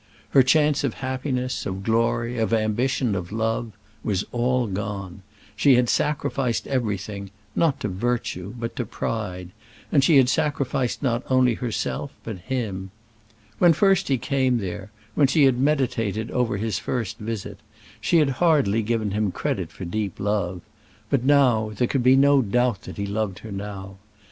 Her 0.31 0.41
chance 0.41 0.83
of 0.83 0.95
happiness, 0.95 1.63
of 1.67 1.83
glory, 1.83 2.39
of 2.39 2.53
ambition, 2.55 3.13
of 3.13 3.31
love, 3.31 3.71
was 4.03 4.25
all 4.31 4.65
gone. 4.65 5.21
She 5.55 5.75
had 5.75 5.89
sacrificed 5.89 6.65
everything, 6.65 7.29
not 7.55 7.79
to 7.81 7.87
virtue, 7.87 8.55
but 8.57 8.75
to 8.77 8.83
pride; 8.87 9.51
and 9.91 10.03
she 10.03 10.17
had 10.17 10.27
sacrificed 10.27 11.03
not 11.03 11.21
only 11.29 11.53
herself, 11.53 12.09
but 12.23 12.39
him. 12.39 12.89
When 13.59 13.73
first 13.73 14.07
he 14.07 14.17
came 14.17 14.57
there 14.57 14.89
when 15.13 15.27
she 15.27 15.43
had 15.43 15.59
meditated 15.59 16.31
over 16.31 16.57
his 16.57 16.79
first 16.79 17.19
visit 17.19 17.59
she 18.01 18.17
had 18.17 18.29
hardly 18.41 18.81
given 18.81 19.11
him 19.11 19.31
credit 19.31 19.71
for 19.71 19.85
deep 19.85 20.19
love; 20.19 20.61
but 21.11 21.23
now 21.23 21.73
there 21.75 21.87
could 21.87 22.01
be 22.01 22.15
no 22.15 22.41
doubt 22.41 22.81
that 22.89 22.97
he 22.97 23.05
loved 23.05 23.37
her 23.45 23.51
now. 23.51 23.97